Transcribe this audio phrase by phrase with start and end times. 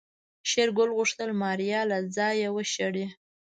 [0.49, 3.05] شېرګل غوښتل ماريا له ځايه وشړي.